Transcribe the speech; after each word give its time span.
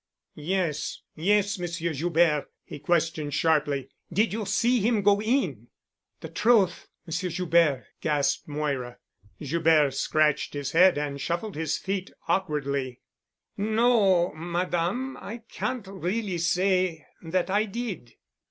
"Yes, 0.33 1.03
yes, 1.13 1.59
Monsieur 1.59 1.93
Joubert," 1.93 2.47
he 2.63 2.79
questioned 2.79 3.35
sharply, 3.35 3.91
"did 4.11 4.33
you 4.33 4.45
see 4.45 4.79
him 4.79 5.03
go 5.03 5.21
in?" 5.21 5.67
"The 6.21 6.27
truth—Monsieur 6.29 7.29
Joubert," 7.29 7.85
gasped 8.01 8.47
Moira. 8.47 8.97
Joubert 9.39 9.93
scratched 9.93 10.55
his 10.55 10.71
head 10.71 10.97
and 10.97 11.21
snuffled 11.21 11.53
his 11.55 11.77
feet 11.77 12.09
awkwardly. 12.27 13.01
"No, 13.57 14.33
Madame. 14.33 15.17
I 15.17 15.43
can't 15.47 15.85
really 15.85 16.39
say 16.39 17.05
that 17.21 17.51
I 17.51 17.65
did." 17.65 18.15